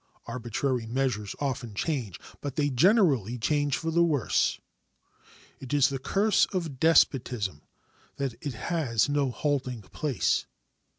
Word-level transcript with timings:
Arbitrary 0.25 0.87
measures 0.87 1.35
often 1.39 1.75
change, 1.75 2.19
but 2.41 2.55
they 2.55 2.71
generally 2.71 3.37
change 3.37 3.77
for 3.77 3.91
the 3.91 4.03
worse. 4.03 4.59
It 5.59 5.75
is 5.75 5.89
the 5.89 5.99
curse 5.99 6.47
of 6.51 6.79
despotism 6.79 7.61
that 8.15 8.33
it 8.43 8.55
has 8.55 9.07
no 9.07 9.29
halting 9.29 9.83
place. 9.83 10.47